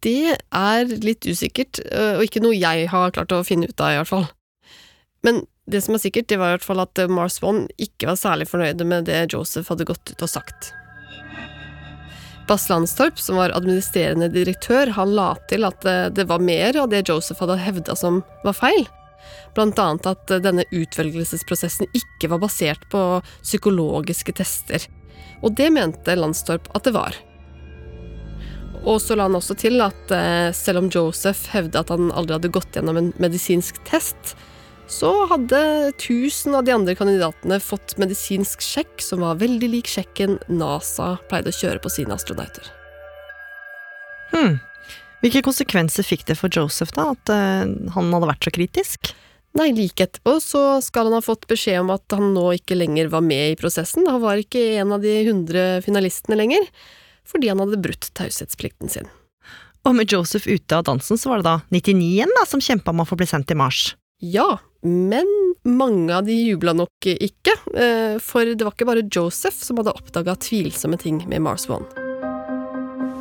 Det 0.00 0.38
er 0.40 0.96
litt 1.04 1.28
usikkert, 1.28 1.82
eh, 1.84 2.16
og 2.16 2.24
ikke 2.24 2.40
noe 2.44 2.56
jeg 2.56 2.88
har 2.88 3.12
klart 3.12 3.36
å 3.36 3.44
finne 3.44 3.68
ut 3.68 3.80
av, 3.80 3.92
i 3.92 4.00
hvert 4.00 4.12
fall. 4.14 4.28
Men 5.22 5.44
det 5.68 5.84
som 5.84 5.94
er 5.94 6.00
sikkert, 6.00 6.32
det 6.32 6.40
var 6.40 6.54
i 6.54 6.56
hvert 6.56 6.64
fall 6.64 6.80
at 6.80 6.96
Mars 7.12 7.42
One 7.44 7.68
ikke 7.76 8.08
var 8.08 8.16
særlig 8.16 8.48
fornøyde 8.48 8.88
med 8.88 9.04
det 9.04 9.26
Joseph 9.34 9.68
hadde 9.68 9.84
gått 9.84 10.16
ut 10.16 10.24
og 10.24 10.32
sagt. 10.32 10.72
Bass 12.50 12.66
Landstorp, 12.66 13.18
som 13.22 13.38
var 13.38 13.54
administrerende 13.54 14.26
direktør, 14.34 14.90
han 14.96 15.14
la 15.14 15.28
til 15.50 15.62
at 15.68 15.86
det 16.16 16.24
var 16.26 16.42
mer 16.42 16.74
av 16.82 16.88
det 16.90 17.04
Joseph 17.06 17.38
hadde 17.44 17.60
hevda 17.62 17.94
som 17.94 18.24
var 18.42 18.56
feil. 18.58 18.88
Blant 19.54 19.78
annet 19.78 20.08
at 20.10 20.32
denne 20.42 20.66
utvelgelsesprosessen 20.74 21.86
ikke 21.94 22.32
var 22.32 22.42
basert 22.42 22.82
på 22.90 23.04
psykologiske 23.44 24.34
tester. 24.40 24.82
Og 25.46 25.54
det 25.56 25.70
mente 25.74 26.18
Landstorp 26.18 26.66
at 26.74 26.86
det 26.88 26.94
var. 26.96 27.14
Og 28.80 29.00
så 29.02 29.16
la 29.16 29.26
han 29.28 29.36
også 29.36 29.56
til 29.60 29.80
at 29.84 30.12
eh, 30.14 30.50
selv 30.56 30.82
om 30.82 30.88
Joseph 30.92 31.50
hevda 31.52 31.82
at 31.82 31.92
han 31.92 32.08
aldri 32.16 32.38
hadde 32.38 32.52
gått 32.54 32.76
gjennom 32.76 32.96
en 32.96 33.10
medisinsk 33.20 33.80
test, 33.88 34.34
så 34.90 35.10
hadde 35.30 35.60
1000 35.94 36.54
av 36.58 36.64
de 36.66 36.74
andre 36.74 36.96
kandidatene 36.98 37.60
fått 37.62 37.94
medisinsk 38.00 38.62
sjekk 38.64 38.98
som 39.04 39.22
var 39.22 39.38
veldig 39.40 39.68
lik 39.70 39.90
sjekken 39.90 40.38
NASA 40.50 41.14
pleide 41.30 41.52
å 41.52 41.56
kjøre 41.56 41.82
på 41.82 41.92
sine 41.94 42.16
astronauter. 42.16 42.66
Hmm. 44.34 44.58
Hvilke 45.22 45.44
konsekvenser 45.46 46.06
fikk 46.06 46.24
det 46.30 46.36
for 46.40 46.52
Joseph, 46.52 46.94
da, 46.96 47.12
at 47.14 47.32
uh, 47.32 47.66
han 47.94 48.14
hadde 48.14 48.30
vært 48.30 48.46
så 48.46 48.52
kritisk? 48.56 49.12
Nei, 49.58 49.68
like 49.74 50.06
etterpå 50.06 50.36
så 50.42 50.62
skal 50.84 51.08
han 51.08 51.18
ha 51.18 51.24
fått 51.24 51.48
beskjed 51.50 51.82
om 51.82 51.90
at 51.94 52.14
han 52.14 52.32
nå 52.34 52.46
ikke 52.58 52.78
lenger 52.78 53.10
var 53.12 53.22
med 53.26 53.52
i 53.52 53.58
prosessen. 53.58 54.06
Han 54.10 54.22
var 54.22 54.40
ikke 54.40 54.62
en 54.80 54.94
av 54.94 55.02
de 55.02 55.16
100 55.24 55.82
finalistene 55.86 56.38
lenger, 56.38 56.66
fordi 57.28 57.50
han 57.50 57.62
hadde 57.62 57.80
brutt 57.82 58.10
taushetsplikten 58.18 58.90
sin. 58.90 59.10
Og 59.86 59.96
med 59.96 60.12
Joseph 60.12 60.46
ute 60.46 60.76
av 60.76 60.86
dansen, 60.86 61.18
så 61.18 61.32
var 61.32 61.40
det 61.40 61.48
da 61.48 61.56
99 61.72 62.06
igjen 62.06 62.34
da, 62.36 62.44
som 62.46 62.62
kjempa 62.62 62.94
om 62.94 63.02
å 63.02 63.08
få 63.08 63.18
bli 63.18 63.28
sendt 63.28 63.48
til 63.50 63.58
Mars. 63.58 63.94
Ja, 64.20 64.58
Men 64.82 65.54
mange 65.64 66.14
av 66.14 66.24
de 66.24 66.32
jubla 66.32 66.72
nok 66.72 67.04
ikke, 67.04 67.52
eh, 67.76 68.16
for 68.18 68.48
det 68.48 68.64
var 68.64 68.72
ikke 68.72 68.88
bare 68.88 69.08
Joseph 69.12 69.58
som 69.60 69.76
hadde 69.76 69.92
oppdaga 69.92 70.36
tvilsomme 70.40 70.96
ting 70.96 71.20
med 71.28 71.42
Mars 71.44 71.68
One. 71.68 71.84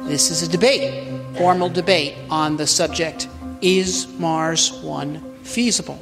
This 0.08 0.32
is 0.32 0.42
a 0.42 0.48
debate, 0.48 1.04
formal 1.38 1.70
debate 1.70 2.16
on 2.30 2.58
the 2.58 2.66
subject 2.66 3.28
is 3.62 4.08
Mars 4.20 4.72
One 4.84 5.20
feasible? 5.44 6.00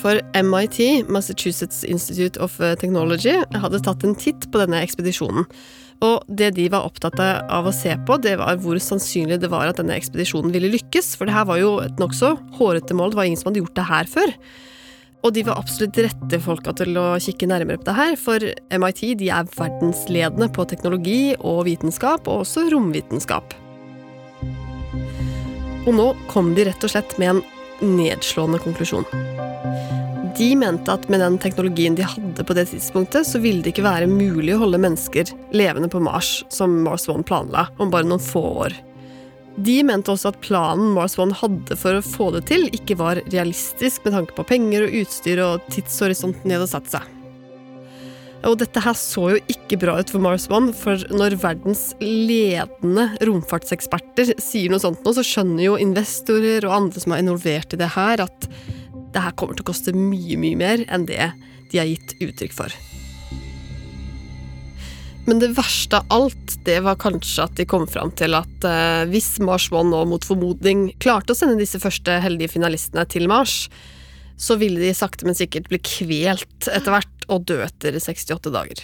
For 0.00 0.20
MIT, 0.34 1.04
Massachusetts 1.08 1.84
Institute 1.84 2.36
of 2.40 2.56
Technology, 2.80 3.36
hadde 3.54 3.82
tatt 3.84 4.02
en 4.02 4.16
titt 4.16 4.48
på 4.50 4.58
denne 4.58 4.80
ekspedisjonen. 4.82 5.44
Og 6.02 6.26
det 6.26 6.50
de 6.56 6.66
var 6.72 6.88
opptatt 6.88 7.20
av 7.22 7.68
å 7.68 7.74
se 7.74 7.94
på, 8.06 8.18
det 8.18 8.34
var 8.40 8.58
hvor 8.62 8.80
sannsynlig 8.82 9.38
det 9.42 9.50
var 9.52 9.70
at 9.70 9.78
denne 9.78 9.94
ekspedisjonen 9.94 10.50
ville 10.54 10.72
lykkes. 10.72 11.14
For 11.18 11.30
det 11.30 11.36
her 11.36 11.46
var 11.46 11.60
jo 11.62 11.76
et 11.84 12.02
nokså 12.02 12.34
hårete 12.58 12.96
mål, 12.98 13.12
det 13.12 13.20
var 13.20 13.30
ingen 13.30 13.38
som 13.38 13.52
hadde 13.52 13.62
gjort 13.62 13.78
det 13.78 13.88
her 13.90 14.10
før. 14.10 14.34
Og 15.22 15.34
de 15.36 15.44
var 15.46 15.60
absolutt 15.60 16.00
rette 16.02 16.40
folka 16.42 16.74
til 16.80 16.98
å 16.98 17.06
kikke 17.22 17.46
nærmere 17.46 17.78
på 17.78 17.86
det 17.86 17.94
her, 17.94 18.16
for 18.18 18.42
MIT 18.74 19.04
de 19.20 19.30
er 19.30 19.50
verdensledende 19.54 20.50
på 20.50 20.66
teknologi 20.70 21.36
og 21.38 21.62
vitenskap, 21.70 22.26
og 22.26 22.42
også 22.42 22.66
romvitenskap. 22.74 23.54
Og 25.86 25.94
nå 25.94 26.08
kom 26.30 26.50
de 26.58 26.66
rett 26.66 26.86
og 26.86 26.94
slett 26.94 27.14
med 27.22 27.36
en 27.36 27.94
nedslående 28.02 28.58
konklusjon. 28.62 29.06
De 30.42 30.56
mente 30.58 30.90
at 30.90 31.04
med 31.12 31.20
den 31.22 31.36
teknologien 31.38 31.94
de 31.94 32.02
hadde 32.02 32.42
på 32.42 32.54
det 32.56 32.64
tidspunktet, 32.72 33.28
så 33.28 33.38
ville 33.38 33.62
det 33.62 33.76
ikke 33.76 33.84
være 33.86 34.08
mulig 34.10 34.56
å 34.56 34.64
holde 34.64 34.80
mennesker 34.82 35.28
levende 35.54 35.86
på 35.92 36.00
Mars, 36.02 36.40
som 36.50 36.80
Mars 36.82 37.04
One 37.06 37.22
planla, 37.22 37.68
om 37.78 37.92
bare 37.92 38.08
noen 38.08 38.24
få 38.24 38.42
år. 38.64 38.74
De 39.62 39.76
mente 39.86 40.10
også 40.10 40.32
at 40.32 40.40
planen 40.42 40.90
Mars 40.96 41.14
One 41.22 41.36
hadde 41.38 41.78
for 41.78 41.94
å 41.94 42.02
få 42.02 42.32
det 42.34 42.42
til, 42.50 42.66
ikke 42.74 42.98
var 42.98 43.22
realistisk 43.28 44.02
med 44.02 44.16
tanke 44.16 44.34
på 44.34 44.48
penger 44.48 44.88
og 44.88 44.98
utstyr 45.04 45.44
og 45.46 45.70
tidshorisonten 45.70 46.50
de 46.50 46.58
hadde 46.58 46.70
satt 46.74 46.90
seg. 46.90 47.06
Og 48.50 48.58
dette 48.58 48.82
her 48.82 48.98
så 48.98 49.28
jo 49.36 49.40
ikke 49.54 49.78
bra 49.78 50.00
ut 50.02 50.10
for 50.10 50.26
Mars 50.26 50.50
One, 50.50 50.74
for 50.74 51.06
når 51.14 51.38
verdens 51.38 51.92
ledende 52.02 53.12
romfartseksperter 53.22 54.34
sier 54.42 54.74
noe 54.74 54.82
sånt 54.82 55.06
nå, 55.06 55.14
så 55.14 55.22
skjønner 55.22 55.68
jo 55.68 55.80
investorer 55.86 56.66
og 56.66 56.78
andre 56.80 57.06
som 57.06 57.14
er 57.14 57.22
involvert 57.22 57.78
i 57.78 57.84
det 57.86 57.94
her, 57.94 58.26
at 58.26 58.50
det 59.12 59.22
her 59.24 59.36
kommer 59.38 59.56
til 59.56 59.66
å 59.66 59.70
koste 59.72 59.94
mye, 59.96 60.38
mye 60.40 60.58
mer 60.58 60.84
enn 60.88 61.06
det 61.08 61.32
de 61.72 61.80
har 61.80 61.88
gitt 61.88 62.16
uttrykk 62.20 62.56
for. 62.56 62.74
Men 65.26 65.38
det 65.38 65.52
verste 65.54 66.00
av 66.00 66.10
alt, 66.10 66.56
det 66.66 66.80
var 66.82 66.98
kanskje 67.00 67.44
at 67.46 67.54
de 67.58 67.66
kom 67.68 67.86
fram 67.86 68.10
til 68.18 68.34
at 68.34 68.66
eh, 68.66 69.04
hvis 69.10 69.36
Mars 69.44 69.68
One 69.70 69.92
nå 69.92 70.02
mot 70.10 70.24
formodning 70.26 70.88
klarte 71.02 71.34
å 71.34 71.38
sende 71.38 71.60
disse 71.60 71.78
første 71.82 72.18
heldige 72.24 72.56
finalistene 72.56 73.06
til 73.06 73.28
Mars, 73.30 73.68
så 74.34 74.56
ville 74.58 74.82
de 74.82 74.90
sakte, 74.96 75.26
men 75.28 75.38
sikkert 75.38 75.70
bli 75.70 75.78
kvelt 75.86 76.66
etter 76.66 76.90
hvert 76.90 77.26
og 77.30 77.46
dø 77.46 77.60
etter 77.62 77.94
68 78.02 78.50
dager. 78.50 78.82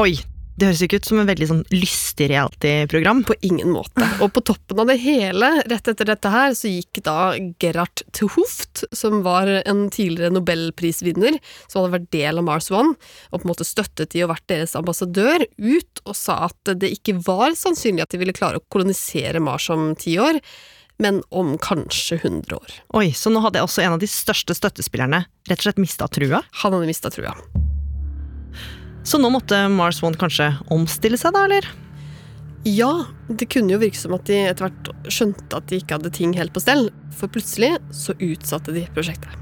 Oi, 0.00 0.14
det 0.60 0.68
høres 0.68 0.82
ikke 0.84 1.00
ut 1.00 1.08
som 1.08 1.20
en 1.22 1.28
veldig 1.28 1.46
sånn 1.48 1.62
lystig 1.72 2.28
reality-program. 2.32 3.22
På 3.28 3.36
ingen 3.46 3.72
måte. 3.72 4.04
Og 4.24 4.32
på 4.36 4.42
toppen 4.44 4.82
av 4.82 4.90
det 4.90 4.98
hele, 5.02 5.52
rett 5.70 5.88
etter 5.88 6.10
dette 6.10 6.32
her, 6.32 6.52
så 6.56 6.70
gikk 6.70 7.00
da 7.06 7.32
Gerhard 7.62 8.04
til 8.16 8.30
Hoft, 8.36 8.84
som 8.96 9.22
var 9.24 9.48
en 9.62 9.86
tidligere 9.92 10.34
nobelprisvinner, 10.36 11.38
som 11.66 11.80
hadde 11.80 11.94
vært 11.96 12.10
del 12.14 12.42
av 12.42 12.48
Mars 12.48 12.68
One, 12.72 12.96
og 13.30 13.40
på 13.40 13.46
en 13.46 13.52
måte 13.54 13.68
støttet 13.68 14.12
de 14.12 14.26
og 14.26 14.34
vært 14.34 14.48
deres 14.52 14.76
ambassadør, 14.78 15.46
ut 15.56 16.04
og 16.04 16.18
sa 16.18 16.42
at 16.50 16.74
det 16.80 16.92
ikke 16.98 17.16
var 17.24 17.56
sannsynlig 17.58 18.04
at 18.04 18.12
de 18.12 18.20
ville 18.20 18.36
klare 18.36 18.60
å 18.60 18.68
kolonisere 18.72 19.42
Mars 19.42 19.70
om 19.72 19.94
ti 19.98 20.18
år 20.20 20.40
men 21.00 21.22
om 21.32 21.54
kanskje 21.56 22.18
100 22.20 22.52
år. 22.58 22.76
Oi, 23.00 23.08
Så 23.16 23.32
nå 23.32 23.40
hadde 23.40 23.64
også 23.64 23.80
en 23.80 23.96
av 23.96 24.02
de 24.02 24.10
største 24.10 24.52
støttespillerne 24.52 25.24
rett 25.48 25.58
og 25.62 25.70
slett 25.70 25.80
mista 25.80 26.10
trua? 26.12 26.44
Han 26.60 26.76
hadde 26.76 26.92
mista 26.92 27.08
trua. 27.08 27.32
Så 29.04 29.18
nå 29.18 29.30
måtte 29.32 29.56
Mars 29.72 30.02
One 30.04 30.18
kanskje 30.20 30.52
omstille 30.70 31.18
seg, 31.20 31.34
da, 31.34 31.46
eller? 31.48 31.68
Ja, 32.68 33.06
det 33.28 33.48
kunne 33.48 33.72
jo 33.72 33.80
virke 33.80 33.96
som 33.96 34.12
at 34.12 34.26
de 34.28 34.36
etter 34.50 34.66
hvert 34.66 34.90
skjønte 35.08 35.56
at 35.56 35.70
de 35.70 35.78
ikke 35.80 35.96
hadde 35.96 36.12
ting 36.12 36.34
helt 36.36 36.52
på 36.52 36.60
stell, 36.60 36.90
for 37.16 37.32
plutselig 37.32 37.78
så 37.96 38.12
utsatte 38.20 38.74
de 38.76 38.84
prosjektet. 38.92 39.32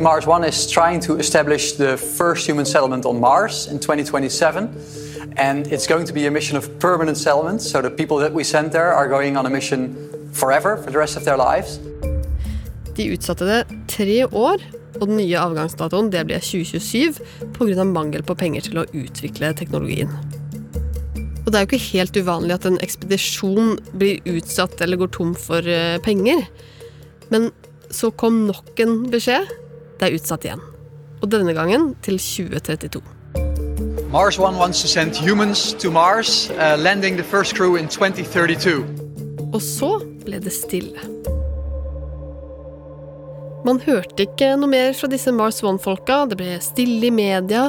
Mars 0.00 0.26
One 0.26 0.46
is 0.46 0.66
trying 0.70 1.00
to 1.00 1.18
establish 1.18 1.72
the 1.72 1.96
first 1.96 2.46
human 2.46 2.64
settlement 2.64 3.04
on 3.04 3.20
Mars 3.20 3.66
in 3.66 3.78
2027. 3.78 4.68
And 5.36 5.66
it's 5.66 5.86
going 5.86 6.06
to 6.06 6.14
be 6.14 6.26
a 6.26 6.30
mission 6.30 6.56
of 6.56 6.70
permanent 6.78 7.18
settlement, 7.18 7.60
so 7.62 7.82
the 7.82 7.90
people 7.90 8.18
that 8.18 8.32
we 8.32 8.44
send 8.44 8.72
there 8.72 8.92
are 8.92 9.08
going 9.08 9.36
on 9.36 9.44
a 9.46 9.50
mission 9.50 9.94
forever, 10.32 10.76
for 10.76 10.90
the 10.90 10.98
rest 10.98 11.16
of 11.16 11.24
their 11.24 11.36
lives. 11.36 11.80
De 12.96 13.10
utsatte 13.12 13.44
det 13.44 13.64
tre 13.88 14.24
år, 14.24 14.62
og 14.98 15.06
den 15.06 15.20
nye 15.20 15.38
avgangsdatoen 15.40 16.10
det 16.12 16.24
ble 16.28 16.40
2027 16.42 17.20
pga. 17.56 17.84
mangel 17.86 18.24
på 18.26 18.36
penger 18.38 18.68
til 18.68 18.82
å 18.82 18.86
utvikle 18.92 19.54
teknologien. 19.54 20.10
Og 21.48 21.52
det 21.52 21.56
er 21.56 21.64
jo 21.64 21.70
ikke 21.70 21.96
helt 21.96 22.16
uvanlig 22.20 22.56
at 22.58 22.66
en 22.68 22.80
ekspedisjon 22.84 23.78
blir 23.96 24.20
utsatt 24.28 24.82
eller 24.84 25.00
går 25.00 25.12
tom 25.16 25.30
for 25.38 25.64
eh, 25.64 25.96
penger. 26.04 26.42
Men 27.32 27.48
så 27.88 28.10
kom 28.10 28.44
nok 28.50 28.76
en 28.84 29.06
beskjed. 29.08 29.48
Det 29.96 30.08
er 30.10 30.18
utsatt 30.18 30.44
igjen. 30.44 30.60
Og 31.22 31.30
denne 31.32 31.54
gangen 31.56 31.94
til 32.04 32.20
2032. 32.20 33.00
Mars 34.12 34.38
One 34.38 34.56
wants 34.56 34.80
to 34.82 34.88
send 34.88 35.16
humans 35.16 35.72
to 35.74 35.90
Mars, 35.90 36.50
uh, 36.50 36.76
landing 36.78 37.16
the 37.16 37.24
first 37.24 37.54
crew 37.54 37.76
in 37.76 37.88
2032. 37.88 38.84
Og 39.52 39.62
så 39.62 39.98
ble 40.24 40.40
det 40.44 40.52
stille. 40.52 41.00
Man 43.66 43.80
hørte 43.82 44.22
ikke 44.22 44.52
noe 44.58 44.70
mer 44.70 44.92
fra 44.94 45.08
disse 45.10 45.32
Mars 45.34 45.58
One-folka, 45.66 46.22
det 46.30 46.38
ble 46.38 46.58
stille 46.62 47.08
i 47.08 47.14
media. 47.14 47.68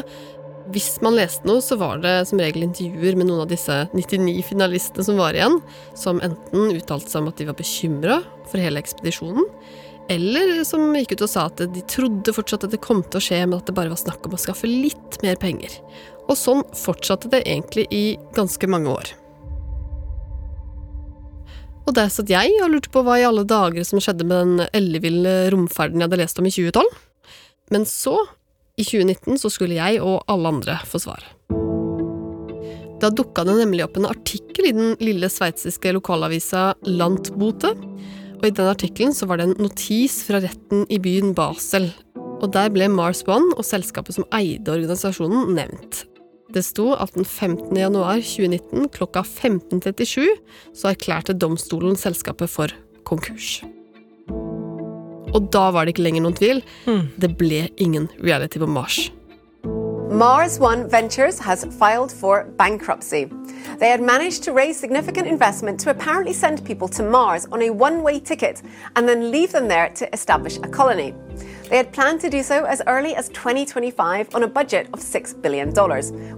Hvis 0.69 0.99
man 1.01 1.15
leste 1.17 1.47
noe, 1.49 1.63
så 1.65 1.79
var 1.81 2.01
det 2.03 2.13
som 2.29 2.41
regel 2.41 2.67
intervjuer 2.67 3.17
med 3.17 3.29
noen 3.29 3.43
av 3.45 3.49
disse 3.49 3.81
99 3.95 4.43
finalistene 4.45 5.05
som 5.07 5.17
var 5.17 5.37
igjen, 5.37 5.57
som 5.97 6.21
enten 6.25 6.75
uttalte 6.75 7.09
seg 7.09 7.23
om 7.23 7.31
at 7.31 7.41
de 7.41 7.47
var 7.49 7.57
bekymra 7.57 8.19
for 8.51 8.61
hele 8.61 8.81
ekspedisjonen, 8.83 9.47
eller 10.13 10.59
som 10.65 10.85
gikk 10.97 11.15
ut 11.15 11.25
og 11.25 11.31
sa 11.31 11.47
at 11.49 11.63
de 11.73 11.81
trodde 11.89 12.33
fortsatt 12.33 12.67
at 12.67 12.73
det 12.73 12.81
kom 12.85 13.01
til 13.05 13.17
å 13.17 13.23
skje, 13.23 13.41
men 13.47 13.57
at 13.57 13.69
det 13.69 13.77
bare 13.77 13.93
var 13.93 14.01
snakk 14.01 14.29
om 14.29 14.37
å 14.37 14.41
skaffe 14.41 14.69
litt 14.69 15.17
mer 15.25 15.41
penger. 15.41 15.73
Og 16.29 16.37
sånn 16.37 16.61
fortsatte 16.77 17.33
det 17.33 17.43
egentlig 17.47 17.87
i 17.93 18.03
ganske 18.37 18.69
mange 18.69 18.93
år. 18.93 19.13
Og 21.89 21.95
der 21.97 22.11
satt 22.13 22.29
jeg 22.29 22.53
og 22.61 22.69
lurte 22.69 22.91
på 22.93 23.01
hva 23.01 23.15
i 23.17 23.25
alle 23.25 23.41
dager 23.49 23.81
som 23.87 23.97
skjedde 23.97 24.27
med 24.29 24.37
den 24.43 24.67
elleville 24.77 25.31
romferden 25.49 25.97
jeg 25.97 26.05
hadde 26.05 26.19
lest 26.21 26.37
om 26.37 26.45
i 26.45 26.51
2012. 26.53 26.91
Men 27.73 27.87
så, 27.89 28.13
i 28.77 28.85
2019, 28.85 29.39
så 29.41 29.49
skulle 29.49 29.79
jeg 29.79 29.97
og 30.05 30.21
alle 30.29 30.51
andre 30.53 30.75
få 30.85 31.01
svar. 31.01 31.25
Da 33.01 33.09
dukka 33.09 33.45
det 33.47 33.55
nemlig 33.57 33.87
opp 33.87 33.97
en 33.97 34.09
artikkel 34.09 34.69
i 34.69 34.75
den 34.75 34.93
lille 35.01 35.31
sveitsiske 35.33 35.95
lokalavisa 35.95 36.75
Landbote. 36.85 37.73
Og 38.37 38.45
i 38.45 38.53
den 38.53 38.69
artikkelen 38.69 39.15
så 39.15 39.25
var 39.25 39.39
det 39.39 39.49
en 39.49 39.57
notis 39.63 40.21
fra 40.27 40.43
retten 40.43 40.85
i 40.93 41.01
byen 41.01 41.33
Basel. 41.33 41.89
Og 42.39 42.51
der 42.53 42.69
ble 42.75 42.85
Mars 42.91 43.23
One 43.25 43.49
og 43.57 43.65
selskapet 43.65 44.19
som 44.19 44.29
eide 44.37 44.77
organisasjonen, 44.77 45.55
nevnt. 45.57 46.03
Det 46.53 46.63
sto 46.65 46.93
at 46.97 47.13
den 47.13 47.25
15. 47.25 47.77
januar 47.77 48.23
2019 48.25 48.89
klokka 48.89 49.21
15.37 49.21 50.25
så 50.73 50.89
erklærte 50.89 51.33
domstolen 51.37 51.95
selskapet 51.95 52.49
for 52.49 52.73
konkurs. 53.05 53.59
Og 55.29 55.51
da 55.53 55.67
var 55.69 55.85
det 55.85 55.93
ikke 55.93 56.07
lenger 56.07 56.25
noen 56.25 56.37
tvil. 56.39 56.63
Det 57.21 57.35
ble 57.37 57.67
ingen 57.77 58.09
reality 58.17 58.57
på 58.57 58.65
Mars. 58.65 59.11
Mars 60.09 60.57
One 60.59 60.89
Ventures 60.89 61.37
has 61.39 61.67
filed 61.77 62.11
for 62.11 62.45
bankruptcy. 62.57 63.29
They 63.79 63.89
had 63.89 64.01
managed 64.01 64.43
to 64.43 64.51
raise 64.51 64.79
significant 64.79 65.27
investment 65.27 65.79
to 65.81 65.91
apparently 65.91 66.33
send 66.33 66.65
people 66.65 66.87
to 66.87 67.03
Mars 67.03 67.45
on 67.51 67.61
a 67.61 67.69
one 67.69 68.01
way 68.01 68.19
ticket 68.19 68.63
and 68.95 69.07
then 69.07 69.29
leave 69.29 69.51
them 69.51 69.67
there 69.67 69.89
to 69.89 70.11
establish 70.11 70.57
a 70.57 70.67
colony. 70.67 71.13
They 71.69 71.77
had 71.77 71.93
planned 71.93 72.19
to 72.21 72.29
do 72.31 72.41
so 72.41 72.65
as 72.65 72.81
early 72.87 73.15
as 73.15 73.29
2025 73.29 74.33
on 74.33 74.41
a 74.41 74.47
budget 74.47 74.87
of 74.91 74.99
$6 75.01 75.39
billion, 75.41 75.69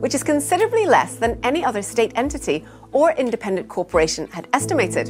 which 0.02 0.14
is 0.14 0.24
considerably 0.24 0.86
less 0.86 1.16
than 1.16 1.40
any 1.42 1.64
other 1.64 1.82
state 1.82 2.12
entity 2.16 2.66
or 2.92 3.12
independent 3.14 3.70
corporation 3.70 4.28
had 4.28 4.50
estimated. 4.52 5.08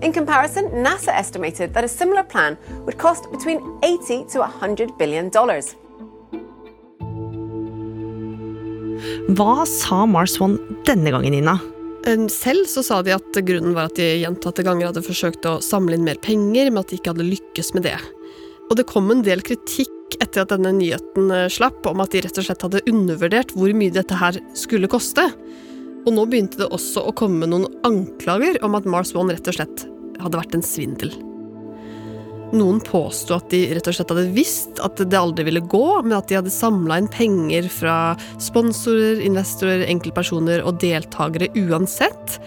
In 0.00 0.12
comparison, 0.12 0.66
NASA 0.70 1.08
estimated 1.08 1.74
that 1.74 1.82
a 1.82 1.88
similar 1.88 2.22
plan 2.22 2.56
would 2.86 2.98
cost 2.98 3.28
between 3.32 3.60
80 3.82 4.26
to 4.30 4.38
100 4.38 4.96
billion 4.96 5.28
dollars. 5.28 5.74
Hva 9.34 9.66
sa 9.66 10.06
Mars 10.06 10.38
One 10.40 10.58
denne 10.86 11.10
gangen, 11.10 11.32
Nina? 11.32 11.58
Eh, 12.06 12.28
Selv 12.28 12.68
så 12.70 12.82
sa 12.84 13.02
de 13.02 13.14
at 13.16 13.32
grunnen 13.42 13.74
var 13.74 13.90
at 13.90 13.98
de 13.98 14.20
gjentatte 14.22 14.62
ganger 14.62 14.92
hadde 14.92 15.02
forsøkt 15.02 15.48
å 15.50 15.58
samle 15.64 15.98
inn 15.98 16.06
mer 16.06 16.20
penger, 16.22 16.70
men 16.70 16.84
at 16.84 16.92
de 16.92 17.00
ikke 17.00 17.10
hadde 17.16 17.26
lykkes 17.26 17.74
med 17.74 17.88
det. 17.88 17.98
Og 18.70 18.78
det 18.78 18.86
kom 18.88 19.10
en 19.12 19.24
del 19.26 19.42
kritikk 19.44 20.16
etter 20.22 20.44
at 20.44 20.52
denne 20.52 20.72
nyheten 20.76 21.30
eh, 21.34 21.50
slapp, 21.52 21.84
om 21.90 22.02
at 22.04 22.14
de 22.14 22.22
rett 22.24 22.40
og 22.40 22.46
slett 22.46 22.64
hadde 22.64 22.84
undervurdert 22.90 23.54
hvor 23.56 23.74
mye 23.76 23.94
dette 23.94 24.18
her 24.18 24.38
skulle 24.58 24.90
koste. 24.90 25.26
Og 26.04 26.12
nå 26.12 26.26
begynte 26.28 26.60
det 26.60 26.72
også 26.74 27.06
å 27.08 27.14
komme 27.16 27.48
noen 27.48 27.68
anklager 27.86 28.60
om 28.64 28.76
at 28.78 28.88
Mars 28.88 29.14
One 29.16 29.34
rett 29.34 29.48
og 29.50 29.56
slett 29.58 29.86
hadde 30.20 30.40
vært 30.40 30.56
en 30.56 30.64
svindel. 30.64 31.14
Noen 32.54 32.78
påsto 32.84 33.34
at 33.34 33.48
de 33.50 33.64
rett 33.74 33.88
og 33.90 33.96
slett 33.96 34.12
hadde 34.12 34.34
visst 34.36 34.78
at 34.84 35.00
det 35.00 35.18
aldri 35.18 35.48
ville 35.48 35.64
gå, 35.64 35.86
men 36.04 36.14
at 36.18 36.28
de 36.30 36.38
hadde 36.38 36.52
samla 36.54 37.00
inn 37.00 37.10
penger 37.10 37.66
fra 37.72 37.96
sponsorer, 38.42 39.22
investorer, 39.24 39.82
enkeltpersoner 39.88 40.62
og 40.62 40.78
deltakere 40.84 41.50
uansett. 41.58 42.38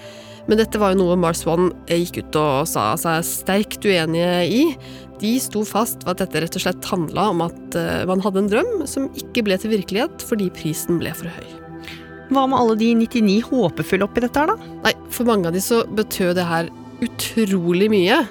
Men 0.47 0.61
dette 0.61 0.79
var 0.79 0.93
jo 0.93 1.01
noe 1.01 1.17
Mars 1.19 1.43
One 1.47 1.73
gikk 1.91 2.21
ut 2.21 2.39
og 2.39 2.69
sa 2.71 2.93
seg 2.99 3.25
sterkt 3.27 3.83
uenige 3.83 4.31
i. 4.47 4.63
De 5.19 5.33
sto 5.43 5.63
fast 5.67 6.05
ved 6.05 6.15
at 6.15 6.23
dette 6.23 6.43
rett 6.43 6.57
og 6.59 6.63
slett 6.63 6.87
handla 6.87 7.29
om 7.33 7.43
at 7.47 7.77
eh, 7.77 8.03
man 8.07 8.23
hadde 8.23 8.43
en 8.43 8.51
drøm 8.51 8.83
som 8.87 9.09
ikke 9.19 9.43
ble 9.47 9.57
til 9.59 9.73
virkelighet 9.73 10.23
fordi 10.23 10.47
prisen 10.55 11.01
ble 11.01 11.11
for 11.17 11.31
høy. 11.33 11.47
Hva 12.31 12.45
med 12.47 12.59
alle 12.59 12.75
de 12.79 12.91
99 12.99 13.37
håpefulle 13.49 14.07
oppi 14.07 14.23
dette 14.23 14.39
her, 14.39 14.51
da? 14.51 14.71
Nei, 14.85 14.93
for 15.15 15.27
mange 15.27 15.49
av 15.49 15.55
de 15.55 15.63
så 15.63 15.81
betød 15.97 16.35
det 16.37 16.47
her 16.47 16.71
utrolig 17.03 17.91
mye. 17.91 18.23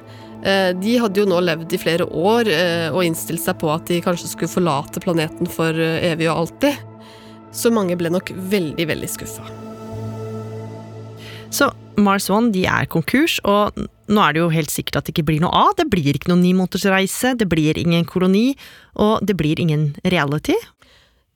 Eh, 0.46 0.72
de 0.78 0.96
hadde 1.02 1.20
jo 1.20 1.28
nå 1.28 1.42
levd 1.44 1.76
i 1.76 1.80
flere 1.80 2.08
år 2.08 2.48
eh, 2.52 2.88
og 2.92 3.04
innstilt 3.04 3.44
seg 3.44 3.60
på 3.60 3.72
at 3.72 3.88
de 3.92 4.00
kanskje 4.04 4.32
skulle 4.32 4.52
forlate 4.52 5.04
planeten 5.04 5.50
for 5.52 5.76
evig 5.76 6.30
og 6.30 6.46
alltid. 6.46 6.80
Så 7.56 7.72
mange 7.72 7.96
ble 7.98 8.12
nok 8.12 8.32
veldig, 8.52 8.88
veldig 8.88 9.10
skuffa. 9.10 9.44
Så 11.52 11.68
Mars 11.96 12.28
One 12.32 12.52
de 12.54 12.66
er 12.68 12.88
konkurs, 12.92 13.38
og 13.48 13.76
nå 14.06 14.22
er 14.22 14.34
det 14.34 14.42
jo 14.42 14.52
helt 14.52 14.72
sikkert 14.72 15.00
at 15.00 15.08
det 15.08 15.16
ikke 15.16 15.26
blir 15.30 15.42
noe 15.42 15.52
av. 15.56 15.74
Det 15.78 15.88
blir 15.92 16.16
ikke 16.16 16.30
noen 16.32 16.44
nimånedersreise, 16.44 17.34
det 17.40 17.48
blir 17.50 17.78
ingen 17.80 18.06
koloni, 18.08 18.50
og 19.00 19.24
det 19.26 19.36
blir 19.38 19.60
ingen 19.62 19.94
reality. 20.04 20.56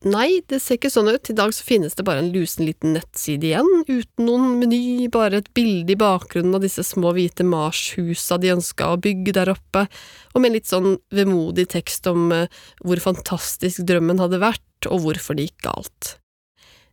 Nei, 0.00 0.40
det 0.48 0.62
ser 0.64 0.78
ikke 0.78 0.88
sånn 0.88 1.10
ut. 1.12 1.28
I 1.28 1.36
dag 1.36 1.50
så 1.52 1.64
finnes 1.66 1.92
det 1.96 2.06
bare 2.06 2.22
en 2.22 2.30
lusen 2.32 2.64
liten 2.64 2.94
nettside 2.96 3.50
igjen, 3.50 3.68
uten 3.84 4.24
noen 4.24 4.54
meny, 4.62 5.10
bare 5.12 5.42
et 5.42 5.50
bilde 5.56 5.92
i 5.92 5.98
bakgrunnen 6.00 6.56
av 6.56 6.64
disse 6.64 6.84
små 6.88 7.12
hvite 7.16 7.44
Mars-husa 7.44 8.38
de 8.40 8.54
ønska 8.54 8.94
å 8.94 9.00
bygge 9.04 9.34
der 9.36 9.52
oppe, 9.52 9.84
og 10.32 10.40
med 10.40 10.50
en 10.52 10.56
litt 10.56 10.70
sånn 10.70 10.94
vemodig 11.12 11.68
tekst 11.76 12.08
om 12.08 12.32
uh, 12.32 12.46
hvor 12.80 13.04
fantastisk 13.04 13.84
drømmen 13.88 14.22
hadde 14.24 14.40
vært, 14.40 14.88
og 14.88 15.04
hvorfor 15.04 15.36
det 15.36 15.50
gikk 15.50 15.68
galt. 15.68 16.14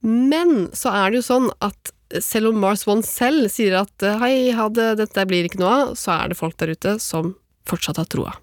Men 0.04 0.68
så 0.76 0.92
er 0.92 1.08
det 1.08 1.22
jo 1.22 1.30
sånn 1.30 1.48
at 1.64 1.96
selv 2.24 2.52
om 2.52 2.62
Mars 2.62 2.86
One 2.88 3.06
selv 3.06 3.50
sier 3.52 3.80
at 3.82 4.06
eh, 4.06 4.18
hei, 4.22 4.34
ha 4.56 4.70
det, 4.72 4.94
dette 5.02 5.26
blir 5.30 5.48
ikke 5.48 5.62
noe 5.62 5.74
av, 5.74 5.94
så 6.00 6.16
er 6.16 6.32
det 6.32 6.40
folk 6.40 6.58
der 6.62 6.74
ute 6.76 6.98
som 7.04 7.36
fortsatt 7.68 8.00
har 8.00 8.08
troa. 8.12 8.34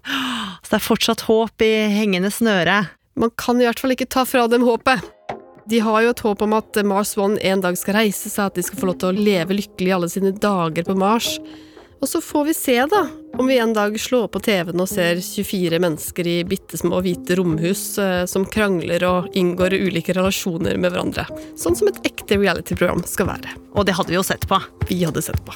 Så 0.61 0.71
det 0.71 0.77
er 0.79 0.85
fortsatt 0.85 1.25
håp 1.27 1.65
i 1.65 1.73
hengende 1.93 2.31
snøre? 2.33 2.83
Man 3.17 3.31
kan 3.39 3.61
i 3.61 3.67
hvert 3.67 3.79
fall 3.81 3.95
ikke 3.95 4.09
ta 4.11 4.25
fra 4.27 4.45
dem 4.51 4.65
håpet. 4.67 5.03
De 5.65 5.79
har 5.81 6.03
jo 6.03 6.11
et 6.13 6.23
håp 6.27 6.43
om 6.45 6.53
at 6.57 6.77
Mars 6.85 7.15
One 7.17 7.39
en 7.41 7.63
dag 7.63 7.77
skal 7.79 7.97
reise 8.03 8.29
seg, 8.29 8.51
at 8.51 8.57
de 8.57 8.65
skal 8.65 8.81
få 8.81 8.89
lov 8.91 8.99
til 9.01 9.13
å 9.13 9.25
leve 9.29 9.57
lykkelig 9.57 9.95
alle 9.95 10.09
sine 10.11 10.33
dager 10.37 10.85
på 10.85 10.97
Mars. 10.99 11.35
Og 12.01 12.09
så 12.09 12.21
får 12.21 12.45
vi 12.45 12.53
se, 12.53 12.75
da, 12.91 13.07
om 13.37 13.47
vi 13.47 13.57
en 13.57 13.73
dag 13.73 13.99
slår 13.99 14.27
på 14.27 14.39
TV-en 14.39 14.81
og 14.83 14.89
ser 14.89 15.21
24 15.23 15.79
mennesker 15.81 16.27
i 16.27 16.35
bitte 16.47 16.77
små 16.77 16.99
hvite 17.05 17.37
romhus 17.39 17.97
eh, 18.01 18.25
som 18.29 18.45
krangler 18.45 19.05
og 19.07 19.31
inngår 19.37 19.77
ulike 19.79 20.15
relasjoner 20.17 20.77
med 20.77 20.91
hverandre. 20.91 21.27
Sånn 21.59 21.77
som 21.77 21.89
et 21.91 22.01
ekte 22.07 22.39
reality-program 22.41 23.05
skal 23.09 23.31
være. 23.31 23.55
Og 23.73 23.87
det 23.87 23.95
hadde 23.97 24.13
vi 24.13 24.19
jo 24.19 24.27
sett 24.27 24.47
på. 24.49 24.59
Vi 24.89 25.01
hadde 25.07 25.23
sett 25.25 25.41
på. 25.47 25.55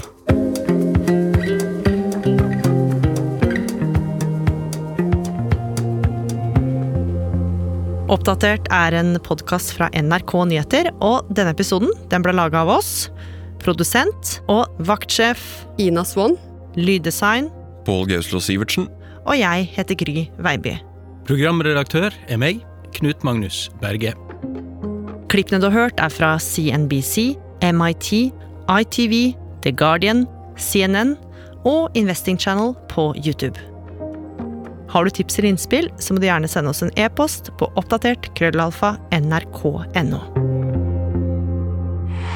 Oppdatert 8.09 8.65
er 8.73 8.95
en 8.97 9.19
podkast 9.21 9.75
fra 9.77 9.91
NRK 9.93 10.31
Nyheter, 10.49 10.87
og 10.97 11.27
denne 11.29 11.53
episoden 11.53 11.91
den 12.09 12.25
ble 12.25 12.33
laga 12.33 12.63
av 12.63 12.71
oss. 12.79 13.11
Produsent 13.63 14.39
og 14.51 14.67
vaktsjef 14.87 15.65
Ina 15.81 16.05
Swann. 16.07 16.37
Lyddesign 16.79 17.49
Pål 17.87 18.07
Gauslo 18.11 18.39
Sivertsen. 18.43 18.87
Og 19.25 19.39
jeg 19.39 19.69
heter 19.75 19.97
Gry 19.99 20.27
Veiby. 20.41 20.77
Programredaktør 21.27 22.13
er 22.29 22.39
meg, 22.41 22.63
Knut 22.95 23.23
Magnus 23.25 23.67
Berge. 23.81 24.15
Klippene 25.29 25.59
du 25.61 25.69
har 25.69 25.75
hørt, 25.75 25.99
er 26.01 26.09
fra 26.09 26.35
CNBC, 26.41 27.35
MIT, 27.61 28.11
ITV, 28.65 29.15
The 29.61 29.71
Guardian, 29.71 30.25
CNN 30.57 31.15
og 31.65 31.91
Investing 31.93 32.39
Channel 32.39 32.73
på 32.89 33.11
YouTube. 33.17 33.59
Har 34.89 35.05
du 35.05 35.13
tips 35.13 35.37
eller 35.37 35.53
innspill, 35.53 35.91
så 36.01 36.13
må 36.13 36.21
du 36.21 36.25
gjerne 36.25 36.49
sende 36.49 36.73
oss 36.73 36.81
en 36.81 36.93
e-post 36.97 37.53
på 37.61 37.69
oppdatert 37.77 38.31
krøllalfa 38.39 38.95
nrk.no. 39.13 40.48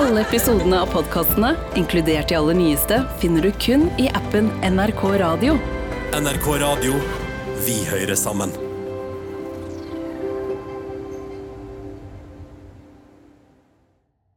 Alle 0.00 0.20
episodene 0.20 0.78
av 0.80 0.86
podkastene, 0.94 1.50
inkludert 1.76 2.28
de 2.28 2.38
aller 2.38 2.56
nyeste, 2.56 3.02
finner 3.20 3.44
du 3.44 3.50
kun 3.60 3.84
i 4.00 4.06
appen 4.16 4.48
NRK 4.64 5.04
Radio. 5.20 5.58
NRK 6.16 6.48
Radio. 6.64 6.96
Vi 7.66 7.76
hører 7.84 8.16
sammen. 8.16 8.69